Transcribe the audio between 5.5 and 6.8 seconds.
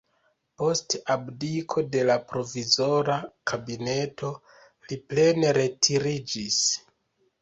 retiriĝis.